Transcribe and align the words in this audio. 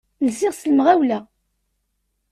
Lsiɣ 0.27 0.53
s 0.59 0.61
lemɣawla. 0.71 1.19